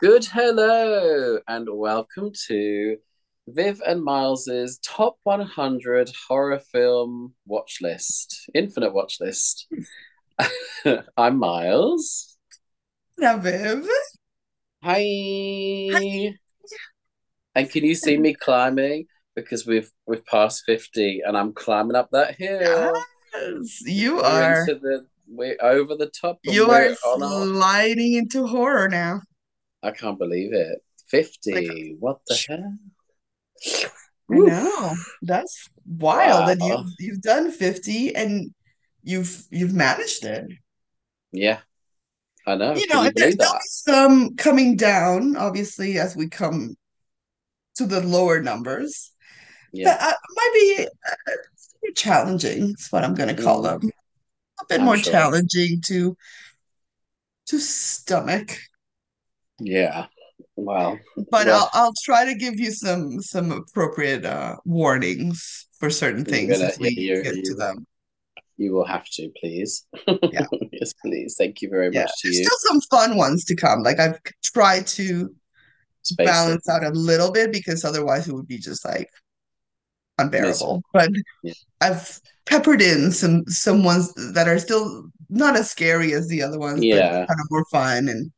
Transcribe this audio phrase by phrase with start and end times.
[0.00, 2.98] Good hello and welcome to
[3.48, 9.66] Viv and Miles's top 100 horror film watch list, infinite watch list.
[11.16, 12.36] I'm Miles.
[13.18, 13.88] Now, Viv.
[14.84, 15.02] Hi.
[15.90, 16.34] Hi.
[17.56, 19.06] And can you see me climbing?
[19.34, 22.92] Because we've we've passed 50 and I'm climbing up that hill.
[23.34, 24.60] Yes, you We're are.
[24.60, 29.22] into the we're over the top You are on our sliding into horror now.
[29.82, 30.78] I can't believe it.
[31.50, 31.96] Like, 50.
[31.98, 32.78] What the hell?
[34.30, 34.94] I know.
[35.22, 36.66] That's wild that Wow.
[36.68, 38.54] you've you've done 50 and
[39.02, 40.46] you've you've managed it.
[41.32, 41.60] Yeah,
[42.46, 42.74] I know.
[42.74, 43.60] You Can know, you and there, believe there'll that?
[43.60, 46.76] be some coming down, obviously, as we come
[47.76, 49.12] to the lower numbers.
[49.72, 49.84] Yeah.
[49.96, 51.32] That uh, might be uh,
[51.94, 53.80] challenging, is what I'm going to call them.
[53.80, 53.90] Mm,
[54.60, 55.12] A bit I'm more sure.
[55.12, 56.16] challenging to
[57.46, 58.58] to stomach.
[59.60, 60.06] Yeah.
[60.56, 60.98] Well,
[61.30, 66.52] but I'll I'll try to give you some some appropriate uh warnings for certain things
[66.58, 67.86] gonna, if yeah, we you get to them.
[68.56, 69.86] you will have to, please.
[70.06, 71.36] Yeah, Yes, please.
[71.38, 72.02] Thank you very yeah.
[72.02, 72.44] much to There's you.
[72.44, 73.82] still some fun ones to come.
[73.82, 75.32] Like I've tried to
[76.02, 76.26] Space it.
[76.26, 79.08] balance out a little bit because otherwise it would be just like
[80.18, 80.82] unbearable.
[80.92, 81.10] But
[81.42, 81.52] Yeah.
[81.80, 86.58] I've peppered in some some ones that are still not as scary as the other
[86.58, 88.32] ones, but Yeah, kind of more fun and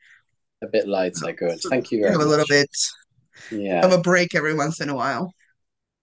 [0.63, 1.33] a bit lighter.
[1.33, 1.61] Good.
[1.69, 2.69] Thank you very have a little bit
[3.51, 5.33] of Yeah, a break every once in a while.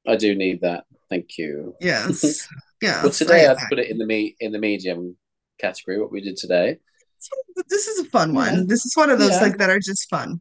[0.08, 0.86] I do need that.
[1.10, 1.76] Thank you.
[1.80, 2.48] Yes,
[2.82, 3.02] Yeah.
[3.02, 5.18] Well, today I'd put it in the me in the medium
[5.60, 6.78] category, what we did today.
[7.20, 7.32] So,
[7.70, 8.68] this is a fun Yeah, one.
[8.68, 9.42] This is one of those yeah.
[9.42, 10.40] like that are just fun.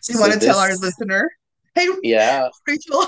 [0.00, 1.28] So you So want to tell our listener,
[1.74, 2.48] hey, yeah.
[2.66, 3.06] Rachel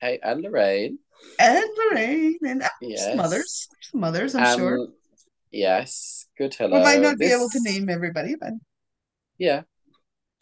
[0.00, 0.98] Hey, and Lorraine.
[1.38, 3.18] and Lorraine and some Yes.
[3.18, 4.78] others, some others, I'm sure.
[4.80, 4.94] Um,
[5.52, 6.26] yes.
[6.36, 6.78] Good hello.
[6.78, 8.54] We might not be able to name everybody, but
[9.40, 9.62] yeah,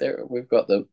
[0.01, 0.89] there we've got them.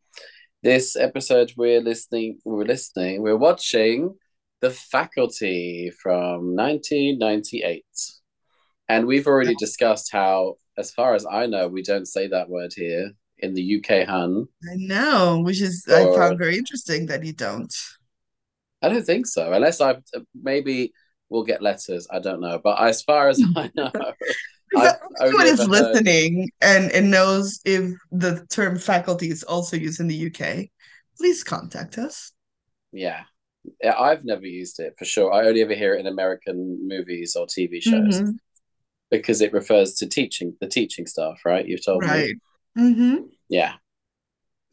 [0.61, 4.15] This episode we're listening, we're listening, we're watching
[4.61, 7.83] The Faculty from 1998.
[8.87, 12.73] And we've already discussed how, as far as I know, we don't say that word
[12.75, 14.45] here in the UK, hun.
[14.71, 17.73] I know, which is I found very interesting that you don't.
[18.83, 20.03] I don't think so, unless I've
[20.39, 20.93] maybe
[21.29, 22.07] we'll get letters.
[22.11, 22.59] I don't know.
[22.63, 23.91] But as far as I know,
[24.83, 29.99] If I've anyone is listening and, and knows if the term faculty is also used
[29.99, 30.71] in the UK,
[31.17, 32.31] please contact us.
[32.91, 33.23] yeah,
[33.83, 35.33] Yeah, I've never used it for sure.
[35.33, 38.37] I only ever hear it in American movies or TV shows hmm
[39.11, 41.67] because it refers to teaching, the teaching staff, right?
[41.67, 42.11] You've told me.
[42.11, 42.35] Right.
[42.75, 43.75] hmm Yeah.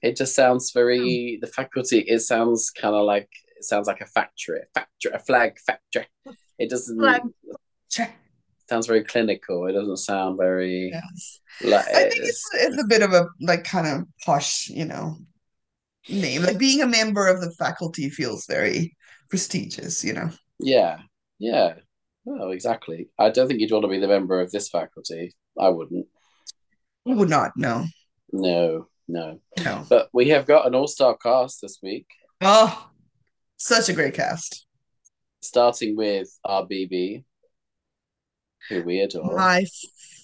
[0.03, 4.07] It just sounds very, the faculty, it sounds kind of like, it sounds like a
[4.07, 6.07] factory, a factory, a flag factory.
[6.59, 7.25] It doesn't,
[7.89, 8.22] check.
[8.73, 9.67] Sounds very clinical.
[9.67, 11.41] It doesn't sound very, Yes.
[11.63, 15.19] like, I think it's it's, a bit of a like kind of posh, you know,
[16.09, 16.43] name.
[16.43, 18.97] Like being a member of the faculty feels very
[19.29, 20.31] prestigious, you know.
[20.59, 21.01] yeah,
[21.39, 21.75] yeah.
[22.25, 23.11] Well, exactly.
[23.19, 25.35] I don't think you'd want to be the member of this faculty.
[25.61, 26.07] I wouldn't.
[27.05, 27.85] Who would not know?
[28.33, 29.39] No, no.
[29.63, 29.85] No.
[29.91, 32.07] But we have got an all-star cast this week,
[32.41, 32.89] Oh,
[33.59, 34.67] such a great cast.
[35.43, 37.25] starting with our Bebe,
[38.69, 39.45] who we adore.
[39.45, 39.65] My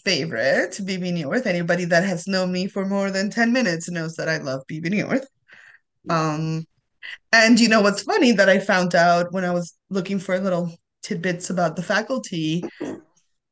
[0.04, 1.46] favorite, Bebe Neuwirth.
[1.46, 4.90] Anybody that has known me for more than 10 minutes knows that I love Bebe
[4.90, 5.26] Neuwirth.
[6.08, 6.64] Um,
[7.32, 10.72] and you know what's funny that I found out when I was looking for little
[11.02, 12.68] tidbits about the faculty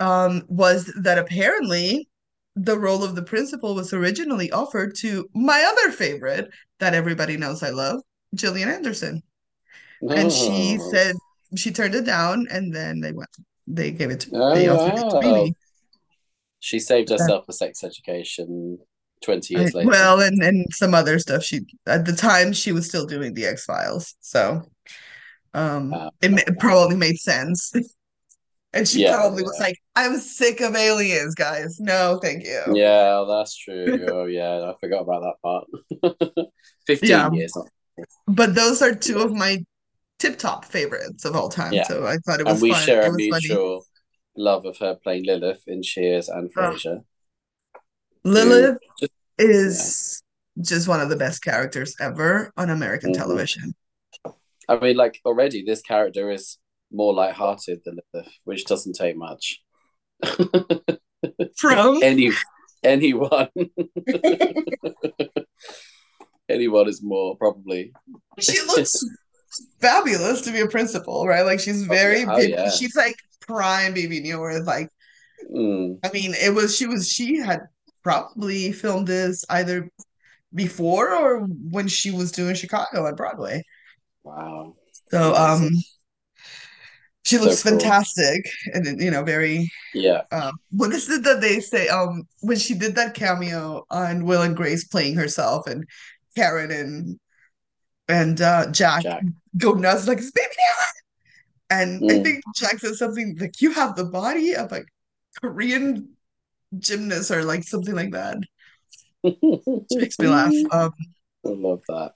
[0.00, 2.08] um, was that apparently
[2.56, 7.62] the role of the principal was originally offered to my other favorite that everybody knows
[7.62, 8.00] I love,
[8.34, 9.22] Gillian Anderson.
[10.14, 11.16] And she Oh, said
[11.56, 13.30] she turned it down and then they went
[13.66, 15.20] they gave it to they oh offered it to wow.
[15.20, 15.54] Mimi.
[16.60, 18.78] She saved herself a sex education
[19.22, 19.88] 20 I, years later.
[19.88, 23.46] well and and some other stuff she at the time she was still doing the
[23.46, 24.14] X-Files.
[24.20, 24.62] So
[25.54, 27.72] um it, ma- it probably made sense.
[28.72, 31.80] And she yeah, probably was like, I'm sick of aliens, guys.
[31.80, 32.62] No, thank you.
[32.74, 34.04] Yeah, that's true.
[34.10, 36.48] Oh, yeah, I forgot about that part.
[37.02, 37.52] Yeah, 15 years.
[37.56, 37.68] not-
[38.28, 39.64] but those are two of my
[40.18, 41.72] tip-top favorites of all time.
[41.72, 41.84] yeah.
[41.84, 42.54] So I thought it was.
[42.54, 42.84] And we fun.
[42.86, 43.30] share a was funny.
[43.30, 43.84] mutual
[44.36, 47.00] love of her playing Lilith in Cheers and Oh, Frasier,
[48.24, 49.46] who Lilith just, yeah.
[49.46, 50.22] is
[50.60, 53.16] just one of the best characters ever on American Mhm.
[53.18, 53.74] television.
[54.68, 56.58] I mean, like, already this character is
[56.92, 59.62] more light-hearted than Lilith, which doesn't take much.
[61.58, 62.30] From Any
[62.82, 63.48] anyone
[66.48, 67.92] anyone is more probably
[68.38, 68.94] she looks
[69.80, 71.42] fabulous to be a principal, right?
[71.44, 72.52] Like she's oh very oh big.
[72.52, 74.66] yeah She's like prime baby Neuwirth.
[74.66, 74.90] Like
[75.50, 77.60] mm, I mean, it was she was she had
[78.02, 79.90] probably filmed this either
[80.54, 83.62] before or when she was doing Chicago at Broadway.
[84.24, 84.76] Wow.
[85.10, 85.70] So um
[87.24, 87.62] she So looks cool.
[87.62, 90.22] fantastic and you know very Yeah.
[90.32, 94.42] um what is it that they say um when she did that cameo on Will
[94.42, 95.84] and Grace playing herself and
[96.36, 97.18] Karen and
[98.08, 99.22] and uh Jack Jack.
[99.58, 102.22] go nuts like it's baby now and I Mm.
[102.24, 104.82] think Jack says something like you have the body of a
[105.40, 106.10] Korean
[106.78, 108.38] gymnast or like something like that.
[109.22, 110.52] Which makes me laugh.
[110.72, 110.92] Um
[111.44, 112.12] I love that.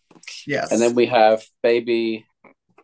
[0.46, 0.72] Yes.
[0.72, 2.26] And then we have baby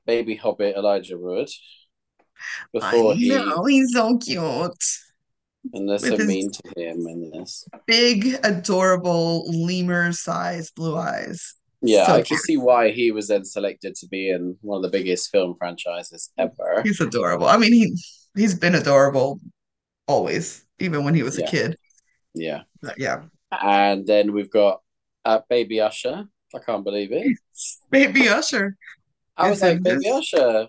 [0.06, 4.84] baby Hobbit Elijah Wood I before he know he's so cute
[5.72, 7.66] and they're so mean to him in this.
[7.86, 11.54] big, adorable lemur-sized blue eyes.
[11.86, 14.82] Yeah, So I can see why he was then selected to be in one of
[14.90, 16.82] the biggest film franchises ever.
[16.84, 17.46] He's adorable.
[17.46, 17.96] I mean, he
[18.34, 19.40] he's been adorable
[20.06, 21.78] always, even when he was a kid.
[22.34, 22.62] yeah.
[22.82, 23.22] But yeah.
[23.50, 24.82] And then we've got
[25.24, 26.26] uh, Baby Usher.
[26.54, 27.38] I can't believe it.
[27.90, 28.76] Baby Usher
[29.36, 30.12] I was like, Baby this.
[30.12, 30.68] Usher.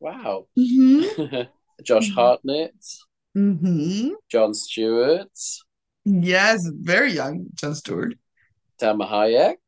[0.00, 0.46] Wow.
[0.56, 1.02] hmm
[1.82, 2.74] Josh Hartnett,
[3.34, 5.30] hmm Jon Stewart,
[6.06, 8.14] Yes, very young Jon Stewart.
[8.80, 9.58] Salma Hayek.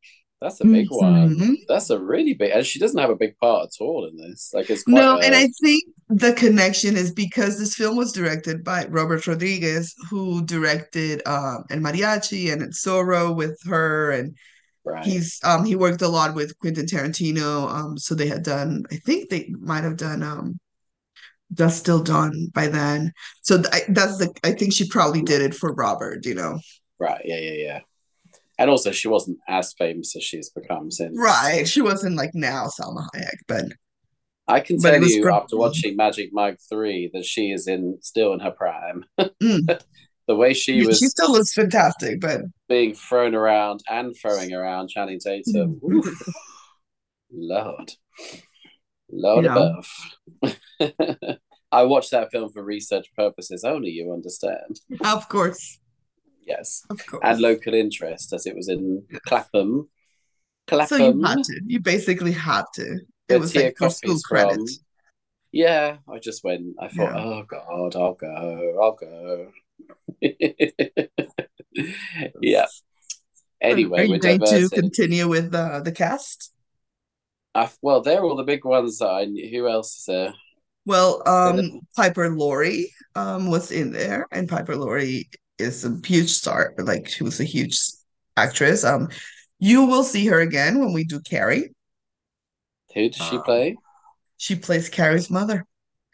[0.41, 1.35] That's a big one.
[1.35, 4.17] hmm That's a really big, and she doesn't have a big part at all in
[4.17, 4.51] this.
[4.53, 8.63] Like, it's quite No, and I think the connection is because this film was directed
[8.63, 14.35] by Robert Rodriguez, who directed um El Mariachi and Zorro with her, and
[14.85, 15.03] right.
[15.03, 17.67] he's um he worked a lot with Quentin Tarantino.
[17.69, 20.59] Um, so they had done, I think they might have done um
[21.53, 23.11] Dusk Till Dawn by then.
[23.41, 26.59] So th- that's the I think she probably did it for Robert, you know.
[26.99, 27.21] Right.
[27.25, 27.39] Yeah.
[27.39, 27.51] Yeah.
[27.51, 27.79] Yeah.
[28.59, 31.17] And also, she wasn't as famous as she's become since.
[31.17, 31.67] Right.
[31.67, 33.65] She wasn't like now Salma Hayek, but
[34.47, 37.99] I can but tell you from after watching Magic Mike 3 that she is in
[38.01, 39.05] still in her prime.
[39.19, 39.81] mm,
[40.27, 44.89] the way she she was still looks fantastic, but being thrown around and throwing around
[44.89, 45.79] Channing Tatum.
[45.83, 46.33] Oof,
[47.31, 47.91] Lord.
[49.09, 50.57] Lord yeah, above.
[51.71, 54.79] I watched that film for research purposes only, you understand.
[55.03, 55.79] of course,
[56.47, 56.83] Yes.
[56.89, 59.21] of And local interest as it was in Yes.
[59.27, 59.89] Clapham.
[60.85, 61.61] So you had to.
[61.65, 62.99] You basically had to.
[63.29, 64.55] It was like for school credit.
[64.55, 64.65] from.
[65.51, 67.23] Yeah, I just went, I thought, Yeah.
[67.23, 69.51] oh God, I'll go, I'll go.
[72.41, 72.65] yeah.
[73.63, 76.53] Are, are Anyway, you going to continue with uh, the cast?
[77.55, 79.25] I, well, they're all the big ones I.
[79.25, 80.33] Who else is there?
[80.85, 85.29] Well, um, Piper Laurie um was in there, and Piper Laurie
[85.59, 86.73] is a huge star.
[86.77, 87.79] Like she was a huge
[88.37, 88.83] actress.
[88.83, 89.09] Um,
[89.59, 91.71] you will see her again when we do Carrie.
[92.95, 93.79] Who does she Um, play?
[94.37, 95.65] she plays Carrie's mother,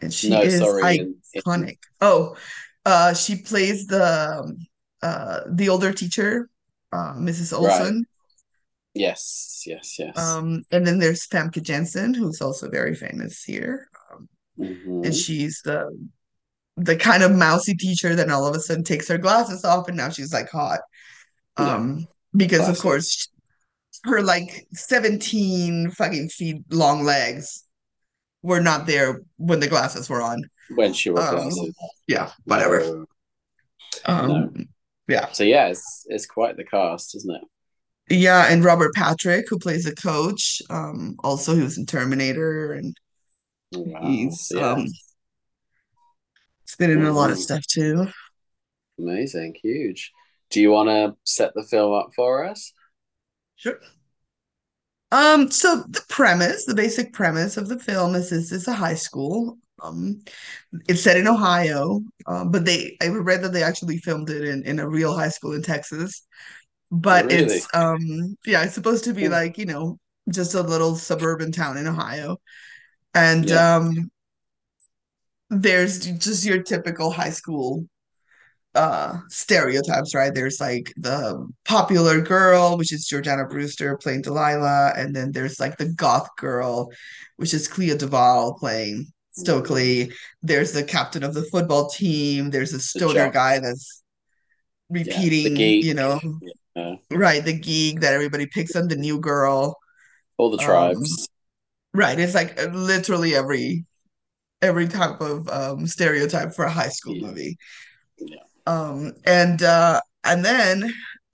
[0.01, 1.79] and she No, is sorry, in, in iconic.
[2.01, 2.37] Oh,
[2.85, 4.57] uh, she plays the um,
[5.01, 6.49] uh the older teacher,
[6.93, 7.53] uh, Mrs.
[7.57, 7.93] right.
[7.93, 8.05] Olson.
[8.93, 10.41] Yes, yes, yes.
[10.41, 13.89] Um, and then there's Famke Janssen, who's also very famous here.
[14.11, 14.29] Um,
[15.03, 15.89] and hmm she's the
[16.77, 19.97] the kind of mousy teacher then all of a sudden takes her glasses off and
[19.97, 20.79] now she's like hot.
[21.57, 23.29] Yeah, Um, because of course
[24.05, 27.63] her like 17 fucking feet long legs
[28.41, 30.43] were not there when the glasses were on.
[30.75, 31.51] When she was Um,
[32.07, 32.79] yeah, whatever.
[32.79, 33.05] No,
[34.05, 34.63] Um, no.
[35.07, 35.31] yeah.
[35.31, 37.43] So yeah, it's it's quite the cast, isn't it?
[38.09, 42.97] Yeah, and Robert Patrick, who plays the coach, um, also he was in Terminator and
[43.71, 44.01] Wow.
[44.07, 44.71] he's yeah.
[44.73, 44.87] um
[46.77, 48.07] he's been in a lot of stuff too.
[48.99, 50.11] Amazing, huge.
[50.49, 52.73] Do you want to set the film up for us?
[53.55, 53.79] Sure.
[55.11, 58.95] Um, so the premise, the basic premise of the film is this is a high
[58.95, 59.57] school.
[59.81, 60.23] Um,
[60.87, 64.63] it's set in Ohio, um, but they I read that they actually filmed it in,
[64.65, 66.23] in a real high school in Texas.
[66.91, 67.31] But Really?
[67.31, 69.29] it's um yeah, it's supposed to be Hmm.
[69.29, 69.99] like, you know,
[70.31, 72.37] just a little suburban town in Ohio.
[73.15, 73.53] And Yeah.
[73.53, 74.11] um
[75.49, 77.85] there's just your typical high school
[78.75, 80.33] uh stereotypes, right?
[80.33, 85.77] There's like the popular girl, which is Jordana Brewster playing Delilah, and then there's like
[85.77, 86.89] the goth girl,
[87.37, 89.07] which is Clea Duvall playing.
[89.35, 90.11] Stokely.
[90.43, 92.51] There's the captain of the football team.
[92.51, 94.03] There's a stoner guy that's
[94.89, 95.83] repeating, geek.
[95.85, 96.19] you know,
[96.75, 96.95] Yeah.
[97.11, 99.77] right, the geek that everybody picks on, the new girl.
[100.37, 101.27] All the Um, tribes.
[101.93, 102.17] right.
[102.19, 103.85] It's like literally every
[104.63, 107.27] every type of um stereotype for a high school Yeah.
[107.27, 107.57] movie.
[108.17, 108.37] Yeah.
[108.65, 110.75] Um, and uh, and then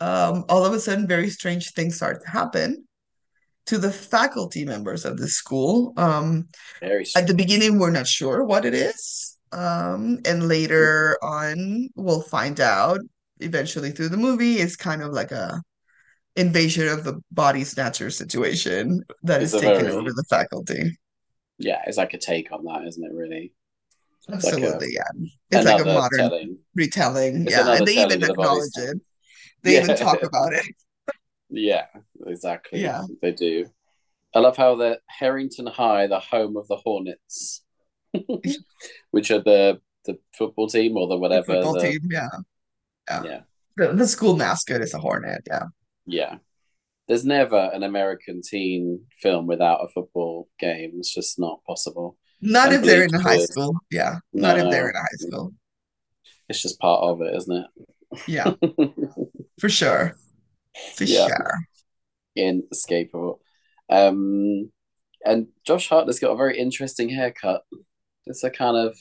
[0.02, 2.86] um, all of a sudden, very strange things start to happen
[3.68, 5.94] to the faculty members of the school.
[5.98, 6.48] Um,
[6.80, 12.22] Very at the beginning, we're not sure what it is, um, and later on, we'll
[12.38, 13.00] find out.
[13.42, 15.62] Eventually, through the movie, it's kind of like a
[16.36, 20.98] invasion of the body snatcher situation that It's is taking very- over the faculty.
[21.60, 23.14] Yeah, it's like a take on that, isn't it?
[23.14, 23.54] Really,
[24.28, 25.28] like a- Absolutely, yeah.
[25.52, 26.58] It's like a modern telling.
[26.76, 27.42] retelling.
[27.44, 28.98] It's yeah, and they even the acknowledge it.
[29.64, 30.66] They even talk about it.
[31.50, 31.88] Yeah,
[32.26, 32.80] exactly.
[32.82, 33.04] Yeah.
[33.22, 33.66] they do.
[34.34, 37.62] I love how the Harrington High, the home of the Hornets,
[39.12, 41.46] which are the the football team or the The whatever.
[41.56, 42.30] football the- team, yeah.
[43.10, 43.24] Yeah.
[43.24, 43.40] Yeah,
[43.76, 45.64] The, the school mascot is a hornet, yeah.
[46.06, 46.36] yeah.
[47.10, 50.92] There's never an American teen film without a football game.
[51.00, 52.18] It's just not possible.
[52.40, 53.76] Not if they're in high school.
[53.92, 54.20] Yeah.
[54.32, 54.90] Not if they're No.
[54.90, 55.54] in high school.
[56.48, 57.68] It's just part of it, isn't it?
[58.28, 58.54] Yeah,
[59.60, 60.16] for sure.
[60.96, 61.28] For Yeah.
[61.28, 61.54] sure.
[62.36, 63.42] Inescapable.
[63.90, 64.72] Um,
[65.26, 67.64] and Josh Hartnett's got a very interesting haircut.
[68.26, 68.98] It's a kind of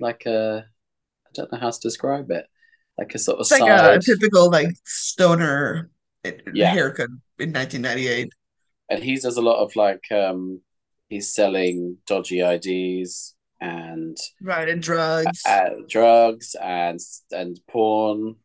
[0.00, 0.64] like a
[1.26, 2.46] I don't know how to describe it.
[2.98, 5.90] Like a sort of It's like a typical like stoner
[6.52, 6.70] Yeah.
[6.72, 8.32] haircut in 1998.
[8.90, 10.60] and he does a lot of like um,
[11.08, 15.42] he's selling dodgy IDs and Right, and drugs.
[15.46, 17.00] uh, drugs and
[17.30, 18.36] and porn.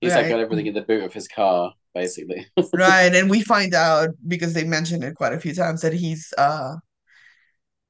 [0.00, 2.46] He's like got everything in the boot of his car, basically.
[2.74, 6.32] Right, and we find out because they mentioned it quite a few times that he's
[6.38, 6.74] uh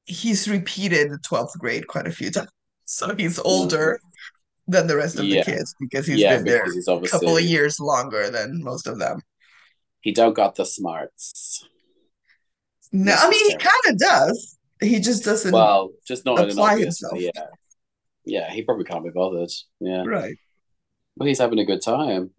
[0.05, 2.49] he's repeated the 12th grade quite a few times.
[2.85, 3.97] So he's older
[4.67, 5.43] than the rest of Yeah.
[5.43, 8.87] the kids because he's yeah, been there he's a couple of years longer than most
[8.87, 9.21] of them.
[10.01, 11.65] he don't got the smarts.
[12.91, 14.57] No, I mean he kind of does.
[14.79, 17.19] He just doesn't Well, just not apply himself.
[17.19, 17.31] Yeah,
[18.25, 19.49] yeah, he probably can't be bothered.
[19.79, 20.35] Yeah, right.
[21.17, 22.31] But he's having a good time.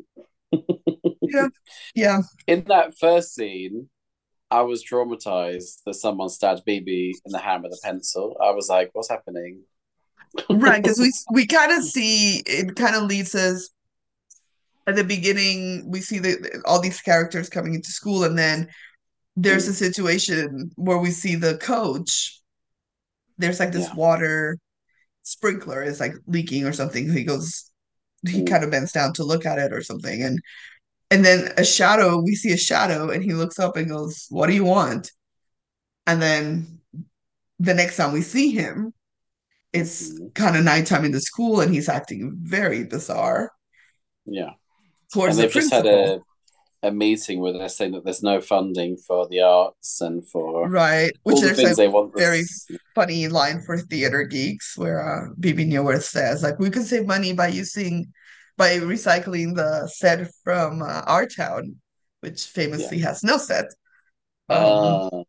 [1.22, 1.48] Yeah,
[1.94, 2.20] yeah.
[2.46, 3.88] In that first scene,
[4.50, 8.36] I was traumatized that someone stabbed Bebe in the hand with a pencil.
[8.40, 9.62] I was like, "What's happening?"
[10.50, 13.70] Right, because we we kind of see it kind of leads us
[14.86, 18.68] at the beginning we see the all these characters coming into school and then
[19.36, 22.40] there's a situation where we see the coach
[23.38, 23.94] there's like this Yeah.
[23.94, 24.58] water
[25.22, 27.70] sprinkler is like leaking or something he goes
[28.26, 28.46] he Mm.
[28.48, 30.38] kind of bends down to look at it or something and
[31.10, 34.46] and then a shadow we see a shadow and he looks up and goes what
[34.48, 35.10] do you want
[36.06, 36.80] and then
[37.58, 38.92] the next time we see him
[39.74, 40.34] it's Mhm.
[40.34, 42.20] kind of nighttime in the school and he's acting
[42.58, 43.50] very bizarre
[44.24, 44.52] Yeah,
[45.12, 46.20] towards and the they've just had a
[46.82, 51.12] a meeting where they're saying that there's no funding for the arts and for right
[51.22, 52.12] which is the they want.
[52.14, 56.86] very this- funny line for theater geeks where uh Bebe Neuwirth says like we could
[56.92, 57.94] save money by using
[58.62, 61.62] by recycling the set from uh, our town
[62.20, 63.66] which famously has no set
[64.48, 65.22] um Uh,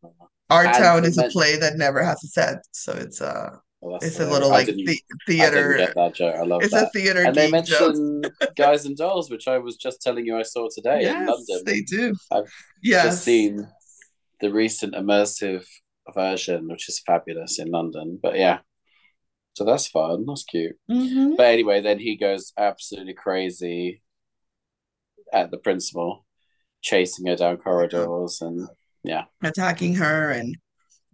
[0.56, 3.50] our town is a play that never has a set so it's uh
[3.86, 6.36] well, it's a little like the theater get that joke.
[6.36, 6.88] I love it's that.
[6.88, 10.44] a theater and they mentioned Guys and Dolls, which I was just telling you I
[10.44, 11.64] saw today in yes London.
[11.66, 12.52] they do I've
[12.82, 13.68] yes Just seen
[14.42, 15.66] the recent immersive
[16.14, 18.20] version, which is fabulous in London.
[18.22, 18.60] But yeah,
[19.54, 20.26] so that's fun.
[20.28, 20.76] That's cute.
[20.90, 21.38] Mhm.
[21.38, 24.02] But anyway, then he goes absolutely crazy
[25.34, 26.26] at the principal,
[26.82, 28.68] chasing her down corridors, and
[29.04, 30.58] yeah, attacking her and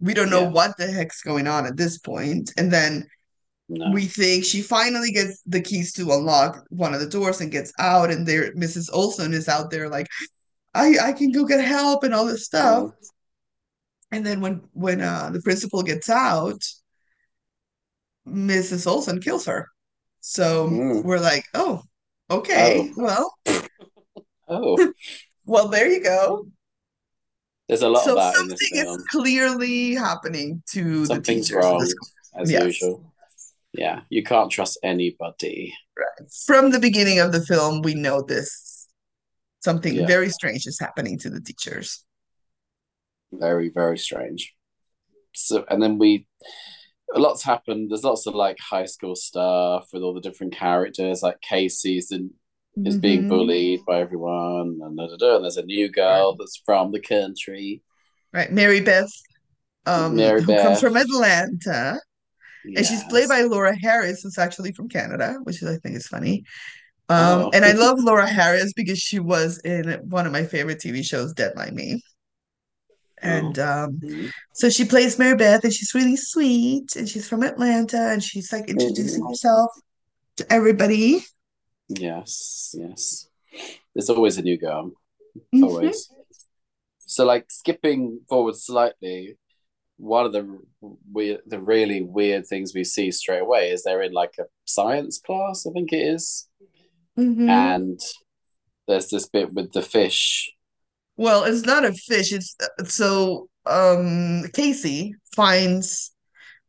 [0.02, 0.48] we don't know Yeah.
[0.58, 3.06] what the heck's going on at this point and then
[3.68, 7.50] no, we think she finally gets the keys to unlock one of the doors and
[7.50, 10.08] gets out and there mrs olson is out there like
[10.74, 12.92] i i can go get help and all this stuff Mm.
[14.14, 16.60] and then when when uh the principal gets out
[18.28, 19.68] mrs olson kills her
[20.20, 21.04] so Mm.
[21.04, 21.82] we're like oh
[22.30, 23.02] okay Oh.
[23.06, 23.26] well
[24.48, 24.92] oh,
[25.46, 26.46] well there you go
[27.72, 31.52] there's a lot so of that in something this is clearly happening to the teachers
[31.52, 31.86] wrong
[32.36, 32.64] as Yes.
[32.64, 33.14] usual.
[33.72, 35.72] Yeah, you can't trust anybody.
[35.98, 36.30] Right.
[36.46, 38.88] from the beginning of the film, we know this
[39.64, 40.06] something Yeah.
[40.06, 42.04] very strange is happening to the teachers.
[43.32, 44.54] Very, very strange.
[45.34, 46.26] So, and then we,
[47.14, 47.90] a lot's happened.
[47.90, 51.22] There's lots of like high school stuff with all the different characters.
[51.22, 52.32] Like Casey's in,
[52.76, 53.28] is being Mhm.
[53.28, 57.00] bullied by everyone, and, da, da, da, and there's a new girl that's from the
[57.00, 57.82] country.
[58.32, 59.12] Right, Mary Beth,
[59.86, 62.00] um, Mary who comes from Atlanta,
[62.64, 66.06] and she's played by Laura Harris, who's actually from Canada, which is, I think is
[66.06, 66.44] funny.
[67.08, 67.50] Um, Oh.
[67.52, 71.34] and I love Laura Harris because she was in one of my favorite TV shows,
[71.34, 72.00] Dead Like Me.
[73.20, 74.30] And um, Mhm.
[74.54, 78.50] so she plays Mary Beth, and she's really sweet, and she's from Atlanta, and she's
[78.52, 79.28] like introducing Mhm.
[79.28, 79.70] herself
[80.36, 81.22] to everybody.
[81.98, 83.28] Yes, yes.
[83.94, 84.92] There's always a new girl.
[85.54, 85.64] Mhm.
[85.64, 86.10] Always.
[86.98, 89.36] So, like skipping forward slightly,
[89.98, 90.58] one of the
[91.12, 95.18] weird, the really weird things we see straight away is they're in like a science
[95.18, 96.48] class, I think it is,
[97.18, 97.48] Mhm.
[97.48, 98.00] and
[98.88, 100.50] there's this bit with the fish.
[101.16, 102.32] Well, it's not a fish.
[102.32, 102.56] It's
[102.86, 106.12] so um Casey finds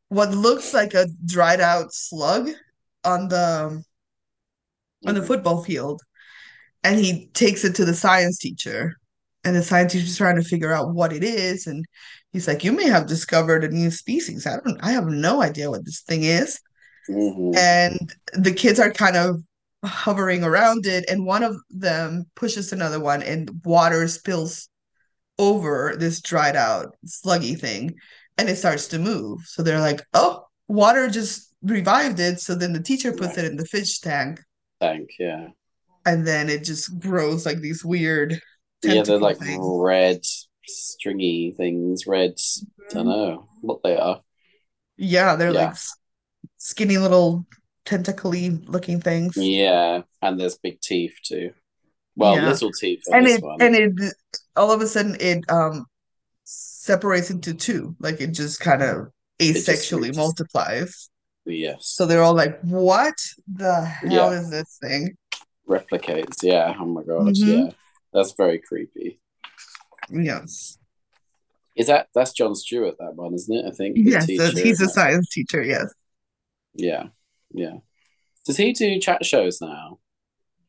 [0.10, 2.50] what looks like a dried out slug
[3.04, 3.84] on the
[5.06, 5.28] on the Mhm.
[5.28, 6.02] football field
[6.84, 8.94] and he takes it to the science teacher
[9.44, 11.86] and the science teacher's trying to figure out what it is and
[12.32, 15.70] he's like you may have discovered a new species i don't i have no idea
[15.70, 16.60] what this thing is
[17.10, 17.56] Mhm.
[17.58, 19.42] and the kids are kind of
[19.86, 24.70] hovering around it and one of them pushes another one and water spills
[25.38, 27.94] over this dried out sluggy thing
[28.38, 32.72] and it starts to move so they're like oh water just revived it so then
[32.74, 33.40] the teacher puts Right.
[33.46, 34.40] it in the fish tank
[34.84, 35.48] Tank, yeah.
[36.06, 38.40] and then it just grows like these weird
[38.84, 39.60] Yeah, they're like things.
[39.64, 40.22] red,
[40.68, 42.06] stringy things.
[42.08, 42.36] Red,
[42.92, 44.22] I don't know what they are.
[44.98, 45.68] Yeah, they're Yeah.
[45.70, 45.78] like
[46.58, 47.46] skinny little
[47.86, 49.36] tentacly looking things.
[49.38, 51.52] Yeah, and there's big teeth too.
[52.16, 52.50] Well, Yeah.
[52.50, 53.62] little teeth And it one.
[53.62, 54.14] and it
[54.56, 55.86] all of a sudden it um
[56.44, 57.96] separates into two.
[58.00, 59.08] Like it just kind of
[59.40, 61.10] asexually reaches- multiplies.
[61.46, 61.88] Yes.
[61.88, 63.16] So they're all like, what
[63.48, 64.40] the hell Yeah.
[64.40, 65.18] is this thing?
[65.68, 66.44] replicates.
[66.44, 66.76] Yeah.
[66.78, 67.22] Oh my god.
[67.28, 67.66] Mhm.
[67.68, 67.72] Yeah.
[68.14, 69.20] That's very creepy.
[70.10, 70.78] Yes.
[71.76, 73.66] Is that that's Jon Stewart that one, isn't it?
[73.66, 73.96] I think.
[73.98, 74.52] Yes, teacher.
[74.52, 75.92] he's a science teacher, yes.
[76.76, 77.08] Yeah.
[77.54, 77.78] Yeah.
[78.46, 80.00] Does he do chat shows now?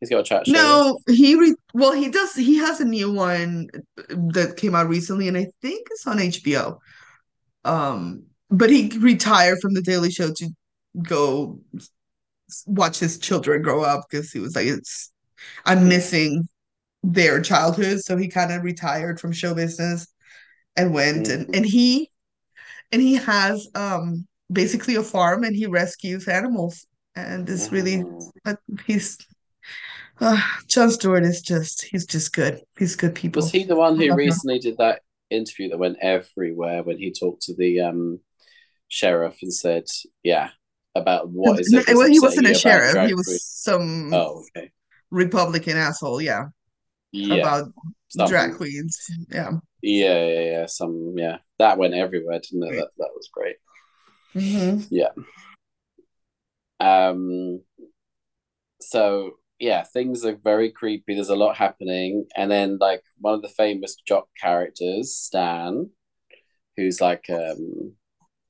[0.01, 0.53] He's got a chat show.
[0.53, 2.35] No, he re well, he does.
[2.35, 3.69] He has a new one
[4.09, 6.79] that came out recently, and I think it's on HBO.
[7.65, 10.51] Um, but he retired from the Daily Show to
[11.03, 11.61] go
[12.67, 15.13] watch his children grow up because he was like, "It's
[15.65, 16.49] I'm missing
[17.03, 20.07] their childhood," so he kind of retired from show business
[20.77, 21.57] and went and Mhm.
[21.57, 22.11] and he
[22.93, 26.87] and he has um basically a farm and he rescues animals
[27.17, 28.05] and it's really
[28.45, 28.55] uh,
[28.87, 29.19] he's
[30.21, 32.61] uh, Jon Stewart is just he's just good.
[32.79, 33.43] He's good people.
[33.43, 34.17] Was he the one who love him.
[34.17, 38.21] recently did that interview that went everywhere when he talked to the um
[38.89, 39.85] sheriff and said,
[40.23, 40.51] "Yeah,
[40.95, 43.09] about what is it?" well, he wasn't a sheriff.
[43.09, 44.71] He was queens?" some Oh, okay.
[45.11, 46.21] Republican asshole.
[46.21, 46.47] Yeah,
[47.13, 47.37] Yeah.
[47.37, 47.73] about
[48.09, 48.29] Something.
[48.31, 48.99] drag queens.
[49.29, 49.53] Yeah.
[49.83, 50.67] Yeah, yeah, yeah.
[50.67, 51.39] Some yeah.
[51.59, 52.77] That went everywhere, didn't it?
[52.77, 53.57] That that was great.
[54.33, 54.81] hmm
[56.81, 57.61] Um
[58.81, 61.15] so yeah, things are very creepy.
[61.15, 62.27] There's a lot happening.
[62.37, 65.91] And then like one of the famous jock characters, Stan,
[66.77, 67.93] who's like um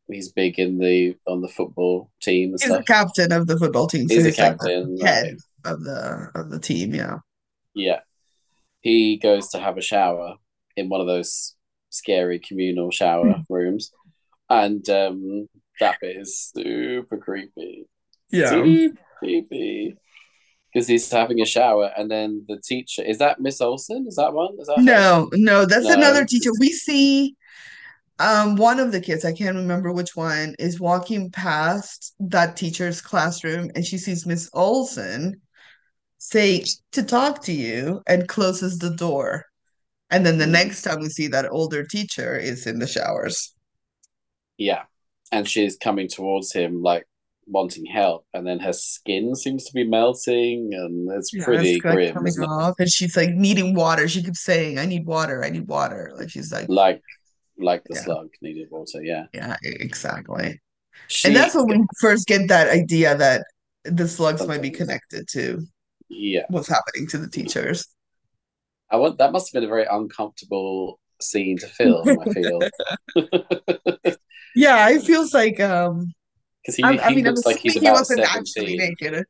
[0.09, 4.09] he's big in the on the football team He's the captain of the football team.
[4.09, 5.25] So He's a he's like the captain, head
[5.65, 5.73] right.
[5.73, 6.95] of the of the team.
[6.95, 7.19] Yeah.
[7.75, 8.01] Yeah.
[8.81, 10.35] He goes to have a shower
[10.77, 11.55] in one of those
[11.91, 13.91] scary communal shower rooms.
[14.51, 15.49] And um
[15.81, 17.87] that bit is super creepy.
[18.31, 18.51] Yeah.
[18.51, 19.97] Super creepy.
[20.73, 24.07] Because he's having a shower and then the teacher is that Miss Olsen?
[24.09, 24.55] Is that one?
[24.59, 24.83] Is that her?
[24.83, 25.95] No, no, that's No.
[25.95, 26.51] another teacher.
[26.59, 27.37] We see
[28.19, 33.01] um one of the kids, I can't remember which one, is walking past that teacher's
[33.01, 35.41] classroom and she sees Miss olson
[36.19, 39.47] say to talk to you and closes the door.
[40.11, 40.53] And then the Mm.
[40.53, 43.55] next time we see that older teacher is in the showers.
[44.59, 44.85] Yeah.
[45.33, 47.07] And she's coming towards him like
[47.47, 51.77] wanting help, and then her skin seems to be melting and it's Yeah, pretty it's
[51.77, 54.09] grim, coming off, and she's like needing water.
[54.09, 55.45] She keeps saying, "I need water.
[55.45, 57.03] I need water." Like she's like, Like
[57.59, 58.03] like the Yeah.
[58.05, 59.27] slug needed water, yeah.
[59.33, 60.61] "Yeah, exactly."
[61.07, 63.45] She And that's when we first get that idea that
[63.85, 65.67] the slugs might be connected to
[66.09, 66.47] yeah.
[66.49, 67.87] what's happening to the teachers.
[68.91, 72.71] I want that must have been a very uncomfortable scene to film, I feel.
[74.55, 76.15] Yeah, it feels like um
[76.63, 79.25] Because he, I, he I mean, I'm looks like he's assuming he wasn't actually naked,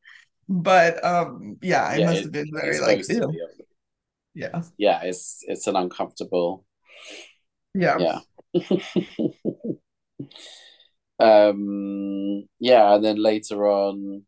[0.49, 3.33] but um yeah, it Yeah, must it- have been very like supposed to ew.
[3.33, 3.41] be.
[4.35, 4.63] Yeah.
[4.77, 6.65] Yeah, it's it's an uncomfortable
[7.75, 7.99] Yeah.
[7.99, 8.65] yeah.
[11.19, 14.23] um yeah, and then later on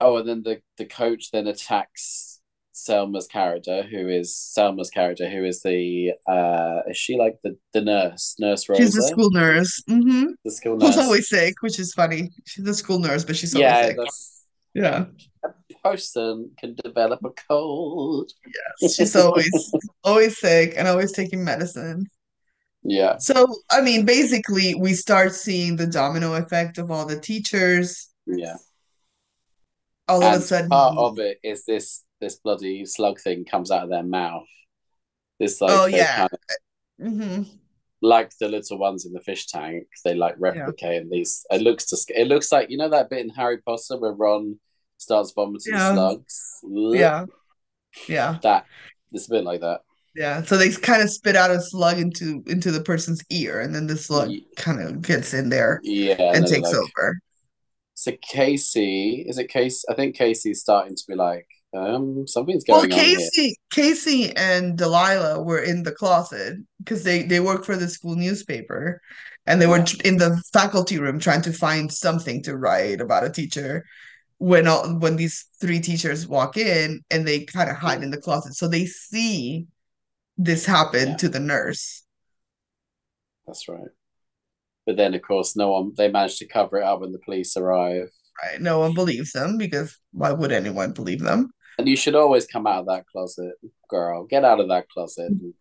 [0.00, 2.40] oh and then the the coach then attacks
[2.78, 7.80] Salma's character, who is Salma's character, who is the uh is she like the the
[7.80, 8.82] nurse, nurse Rosa?
[8.82, 9.82] She's a school nurse.
[9.88, 10.26] mm-hmm.
[10.44, 12.30] the school nurse Who's always sick, which is funny.
[12.46, 13.98] She's a school nurse, but she's always yeah, sick.
[14.74, 15.06] Yeah.
[15.44, 15.50] A
[15.82, 18.30] person can develop a cold.
[18.80, 19.72] Yes she's always
[20.04, 22.06] always sick and always taking medicine.
[22.90, 28.08] Yeah, So, I mean, basically, we start seeing the domino effect of all the teachers.
[28.26, 28.56] yeah.
[30.08, 33.82] All of a sudden, part of it is this this bloody slug thing comes out
[33.84, 34.46] of their mouth.
[35.38, 36.16] This like Oh, yeah.
[36.16, 37.46] kind of Mhm.
[38.00, 39.86] like the little ones in the fish tank.
[40.04, 41.44] They like replicate and these.
[41.50, 44.58] It looks to it looks like you know that bit in Harry Potter where Ron
[44.96, 45.92] starts vomiting Yeah.
[45.92, 46.58] slugs.
[46.64, 47.26] Yeah,
[48.08, 48.38] Yeah.
[48.42, 48.64] That
[49.12, 49.82] it's a bit like that.
[50.14, 50.42] Yeah.
[50.42, 53.86] So they kind of spit out a slug into into the person's ear, and then
[53.86, 57.18] the slug kind of gets in there Yeah, and and takes like over.
[57.94, 59.84] so Casey, is it Casey?
[59.90, 63.30] I think Casey's starting to be like, um, something's going on here.
[63.30, 68.16] Casey, Casey and Delilah were in the closet because they they work for the school
[68.16, 69.00] newspaper,
[69.46, 69.94] and they were Yeah.
[70.04, 73.84] in the faculty room trying to find something to write about a teacher.
[74.38, 78.20] When all when these three teachers walk in, and they kind of hide in the
[78.20, 79.66] closet, so they see
[80.38, 82.04] this happened Yeah, to the nurse.
[83.46, 83.88] that's right.
[84.86, 87.56] But then of course no one they managed to cover it up when the police
[87.56, 88.08] arrive.
[88.42, 88.60] Right?
[88.60, 91.50] No one believes them because why would anyone believe them?
[91.78, 93.52] And you should always come out of that closet,
[93.88, 94.24] girl.
[94.24, 95.54] Get out of that closet and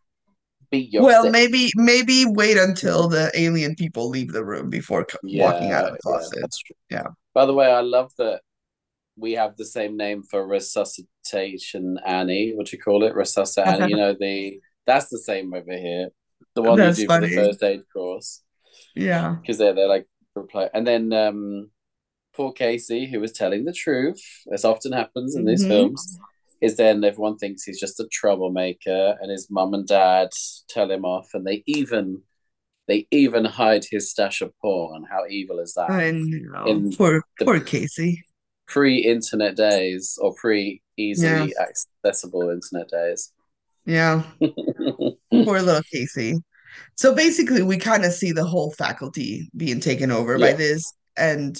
[0.71, 1.23] be yourself.
[1.23, 5.85] Well, maybe maybe wait until the alien people leave the room before c- walking out
[5.85, 6.55] of Yeah, the yeah, closet.
[6.65, 6.75] true.
[6.89, 7.07] Yeah.
[7.33, 8.41] By the way, I love that
[9.15, 12.53] we have the same name for resuscitation Annie.
[12.55, 13.15] What do you call it?
[13.15, 13.91] Resuscitation Annie.
[13.91, 16.09] You know the that's the same over here.
[16.55, 18.43] The one you That's do for the first aid course
[18.95, 19.37] Yeah.
[19.41, 20.69] because they're they're like reply.
[20.73, 21.71] And then um,
[22.35, 24.21] poor Casey, who was telling the truth,
[24.53, 26.19] as often happens in these hmm films,
[26.61, 30.29] is then everyone thinks he's just a troublemaker, and his mum and dad
[30.69, 32.23] tell him off, and they even
[32.87, 35.05] they even hide his stash of porn.
[35.09, 35.93] How evil is that?
[35.93, 36.67] I know.
[36.69, 38.23] In Poor poor Casey.
[38.67, 40.33] pre-internet days or
[41.15, 41.47] Yeah.
[41.47, 43.31] pre-easily accessible internet days.
[43.87, 44.23] Yeah.
[45.31, 46.35] Poor little Casey.
[46.95, 51.59] So basically we kind of see the whole faculty being taken over by this and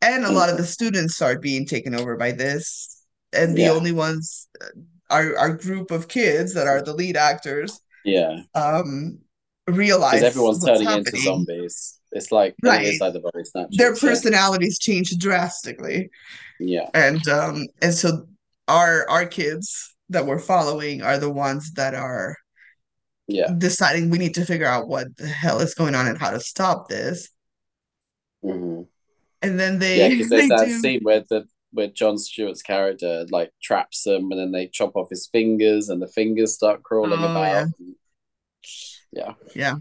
[0.00, 3.70] and a lot of the students start being taken over by this and the yeah,
[3.70, 4.66] only ones uh,
[5.10, 8.40] our our group of kids that are the lead actors yeah.
[8.54, 9.18] um
[9.66, 11.98] realize everyone's turning into zombies.
[12.12, 13.12] It's like and it is Right.
[13.12, 13.44] like the body
[13.76, 13.92] Their.
[13.92, 16.10] Yeah, personalities change drastically.
[16.58, 18.26] yeah, And um and so
[18.68, 22.36] our our kids that we're following are the ones that are
[23.28, 23.50] yeah.
[23.58, 26.40] deciding we need to figure out what the hell is going on and how to
[26.40, 27.28] stop this.
[28.42, 28.82] hmm
[29.42, 32.62] And then they Yeah, because there's they that do scene where the where Jon Stewart's
[32.62, 36.82] character like traps them, and then they chop off his fingers, and the fingers start
[36.82, 37.66] crawling oh yeah.
[37.66, 37.68] about.
[39.12, 39.34] Yeah.
[39.54, 39.76] Yeah.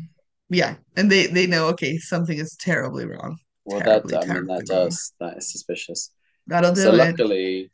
[0.50, 0.76] Yeah.
[0.98, 3.38] And they they know okay, something is terribly wrong.
[3.66, 4.90] Well, that Terribly, I mean that wrong.
[4.90, 6.12] does that is suspicious.
[6.48, 6.98] That'll So do it.
[6.98, 7.72] luckily,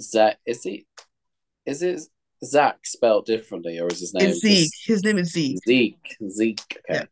[0.00, 0.86] Zach is he
[1.70, 2.00] is it
[2.44, 4.72] Zach spelled differently, or is his name It's Zeke.
[4.84, 5.58] His name is Zeke.
[5.66, 6.16] Zeke?
[6.30, 6.78] Zeke.
[6.88, 6.96] Yeah.
[6.96, 7.06] Okay.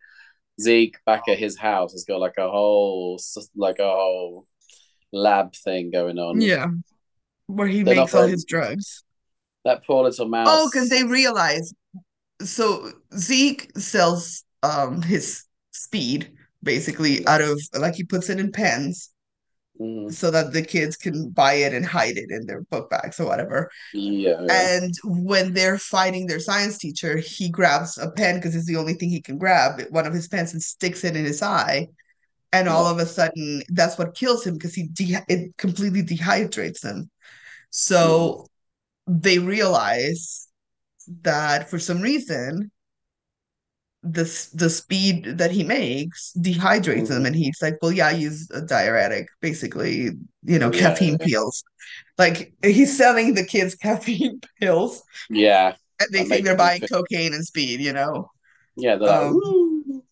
[0.61, 3.21] Zeke back at his house has got like a whole
[3.55, 4.47] like a whole
[5.12, 6.40] lab thing going on.
[6.40, 6.66] Yeah.
[7.47, 9.05] Where he They're makes all his drugs.
[9.64, 10.49] that poor little mouse.
[10.51, 11.73] Oh, because they realize
[12.40, 19.11] so Zeke sells um his speed basically out of like he puts it in pens
[19.79, 20.11] Mhm.
[20.12, 23.27] so that the kids can buy it and hide it in their book bags or
[23.27, 23.71] whatever.
[23.93, 28.67] Yeah, yeah, And when they're fighting their science teacher, he grabs a pen because it's
[28.67, 31.43] the only thing he can grab, one of his pens, and sticks it in his
[31.43, 31.88] eye.
[32.53, 36.85] And all of a sudden, that's what kills him because he de- it completely dehydrates
[36.85, 37.11] him.
[37.71, 38.47] So
[39.07, 40.49] they realize
[41.23, 42.71] that for some reason,
[44.03, 47.27] the the speed that he makes dehydrates him, Mhm.
[47.27, 50.11] and he's like, "Well, yeah, I use a diuretic, basically,
[50.45, 51.65] you know, Yeah, caffeine pills."
[52.19, 55.77] Like he's selling the kids caffeine pills yeah.
[56.01, 58.31] and they think they're buying feel cocaine and speed, you know.
[58.77, 60.03] yeah, Um,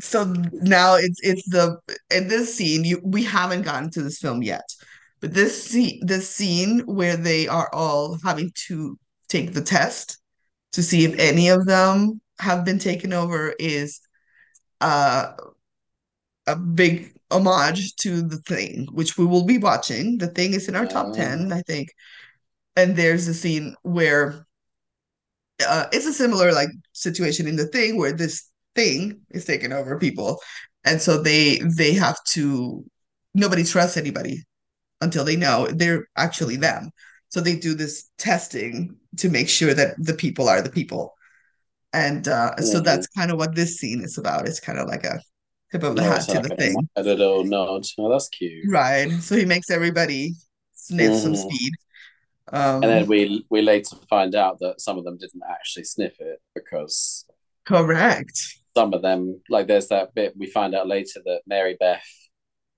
[0.00, 1.78] so now it's it's the
[2.10, 4.64] in this scene you we haven't gotten to this film yet,
[5.20, 10.18] but this scene this scene where they are all having to take the test
[10.72, 14.00] to see if any of them have been taken over is
[14.80, 15.32] uh,
[16.46, 20.18] a big homage to The Thing, which we will be watching.
[20.18, 21.88] The Thing is in our top Uh, 10, I think.
[22.76, 24.46] And there's a scene where
[25.66, 29.98] uh, it's a similar like situation in The Thing where this thing is taking over
[29.98, 30.40] people.
[30.84, 32.84] And so they they have to
[33.34, 34.42] nobody trusts anybody
[35.00, 36.90] until they know they're actually them.
[37.28, 41.14] So they do this testing to make sure that the people are the people.
[41.94, 42.84] And uh, so mhm.
[42.84, 44.48] that's kind of what this scene is about.
[44.48, 45.20] It's kind of like a
[45.72, 46.88] tip of the No, hat to like the thing.
[46.96, 47.84] a little nod.
[47.98, 48.64] Oh, that's cute.
[48.72, 49.10] Right.
[49.22, 50.34] So he makes everybody
[50.74, 51.36] sniff some Mhm.
[51.36, 51.72] speed.
[52.82, 56.20] And then Um, we we later find out that some of them didn't actually sniff
[56.20, 57.24] it because
[57.64, 58.58] correct.
[58.76, 62.04] some of them, like there's that bit we find out later that Mary Beth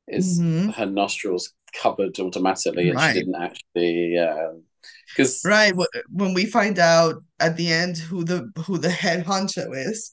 [0.08, 4.18] is hmm her nostrils covered automatically and she didn't actually
[5.14, 5.74] because Right.
[6.10, 10.12] When we find out at the end who the who the head honcho is,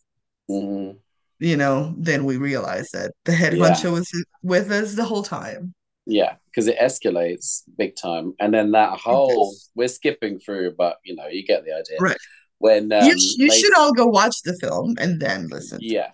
[1.39, 4.09] you know, then we realize that the head yeah honcho was
[4.41, 5.73] with us the whole time.
[6.05, 11.15] Yeah, because it escalates big time, and then that whole we're skipping through, but you
[11.15, 11.97] know you get the idea.
[11.99, 12.17] Right.
[12.59, 15.79] When um, you sh- you Mace- should all go watch the film and then listen.
[15.81, 16.12] yeah,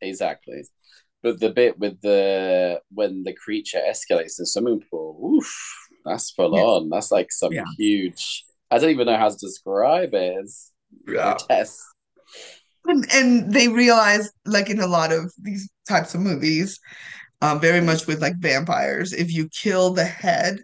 [0.00, 0.64] exactly.
[1.22, 6.30] But the bit with the when the creature escalates in the swimming pool, oof, that's
[6.30, 6.62] full Yeah.
[6.62, 6.88] on.
[6.90, 7.64] That's like some Yeah.
[7.76, 8.44] huge.
[8.70, 10.36] I don't even know how to describe it.
[10.40, 10.72] It's
[11.06, 11.34] Yeah.
[11.36, 11.84] grotesque.
[12.86, 16.78] And, and they realize, like in a lot of these types of movies,
[17.42, 20.60] um, very much with like vampires, if you kill the head,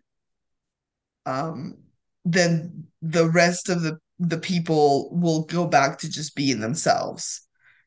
[1.26, 1.76] um,
[2.24, 7.40] then the rest of the the people will go back to just being themselves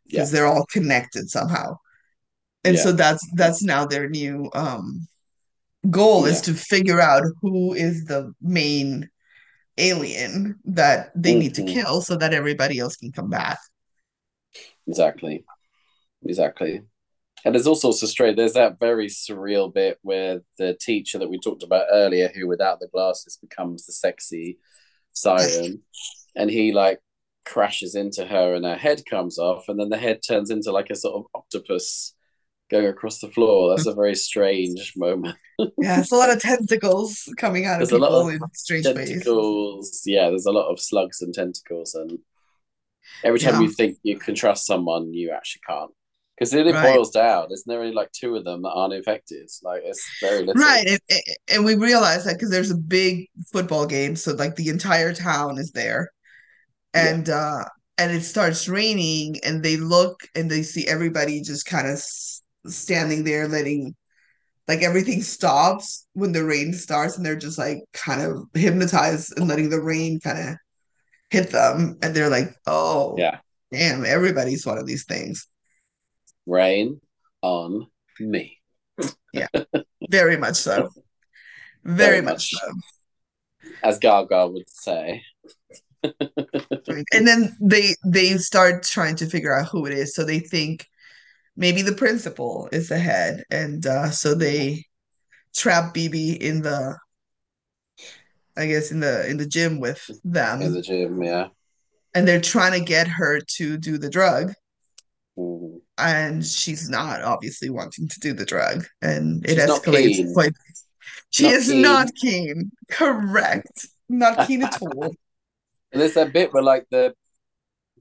[0.05, 0.39] because Yeah.
[0.39, 1.77] they're all connected somehow.
[2.65, 2.83] And Yeah.
[2.83, 5.07] so that's that's now their new um
[5.89, 9.09] goal is to figure out who is the main
[9.77, 11.73] alien that they need to Mhm.
[11.73, 13.59] kill so that everybody else can come back.
[14.87, 15.45] Exactly.
[16.25, 16.81] Exactly.
[17.43, 18.37] And there's all sorts of strange.
[18.37, 22.79] There's that very surreal bit where the teacher that we talked about earlier, who without
[22.79, 24.57] the glasses becomes the sexy
[25.11, 25.83] siren,
[26.35, 26.99] and he like
[27.43, 30.89] crashes into her, and her head comes off, and then the head turns into like
[30.89, 32.14] a sort of octopus
[32.71, 33.69] going across the floor.
[33.75, 35.35] That's a very strange moment.
[35.59, 38.55] Yeah, it's a lot of tentacles coming out of There's a lot people of in
[38.55, 39.09] strange ways.
[39.09, 40.01] Tentacles.
[40.05, 42.19] Yeah, there's a lot of slugs and tentacles, and
[43.23, 43.61] every time Yeah.
[43.61, 45.91] you think you can trust someone, you actually can't.
[46.37, 46.93] Because it Right.
[46.93, 47.45] boils down.
[47.47, 49.49] There's only like two of them that aren't infected.
[49.63, 50.61] Like it's very little.
[50.61, 54.67] Right, and, and- we realize that because there's a big football game, so like the
[54.67, 56.11] entire town is there,
[56.93, 57.13] Yeah.
[57.13, 57.63] and uh
[57.97, 61.97] and it starts raining, and they look and they see everybody just kind of
[62.67, 63.95] standing there, letting
[64.67, 69.47] like everything stops when the rain starts, and they're just like kind of hypnotized and
[69.47, 70.55] letting the rain kind of
[71.29, 73.39] hit them, and they're like, oh, Yeah.
[73.71, 75.47] damn, everybody's one of these things.
[76.47, 76.99] Rain
[77.41, 77.87] on
[78.19, 78.59] me.
[79.33, 79.47] Yeah,
[80.09, 80.89] very much so.
[81.83, 82.53] Very, Very much much.
[82.61, 82.71] so.
[83.83, 85.21] As Gaga would say.
[87.13, 90.15] And then they they start trying to figure out who it is.
[90.15, 90.87] So they think
[91.55, 94.85] maybe the principal is the head, and uh, so they
[95.55, 96.97] trap Bebe in the,
[98.57, 101.47] I guess in the in the gym with them, in the gym, yeah.
[102.13, 104.53] and they're trying to get her to do the drug,
[105.37, 105.81] Mm.
[105.97, 110.53] and she's not obviously wanting to do the drug, and it She's escalates quite.
[111.29, 111.81] She Not is keen.
[111.81, 112.71] not keen.
[112.89, 113.87] Correct.
[114.07, 115.13] Not keen at all.
[115.91, 117.13] And there's that bit where like the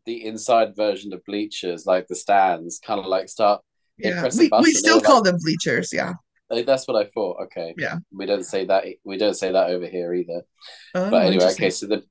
[0.06, 3.62] the inside version of bleachers, like the stands, kind of like start.
[3.96, 5.90] Yeah, we, we still call like- them bleachers.
[5.92, 6.14] Yeah.
[6.50, 7.40] Like, that's what I thought.
[7.44, 7.74] Okay.
[7.78, 7.96] Yeah.
[8.12, 8.84] We don't say that.
[9.02, 10.42] We don't say that over here either.
[10.94, 11.70] Oh, But anyway, okay.
[11.70, 12.02] So the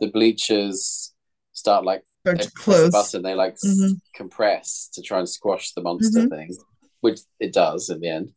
[0.00, 1.12] the bleachers
[1.52, 2.90] start like they press the close.
[2.90, 3.22] button.
[3.22, 4.00] They like Mhm.
[4.14, 6.30] compress to try and squash the monster Mhm.
[6.30, 6.56] thing,
[7.00, 8.32] which it does in the end.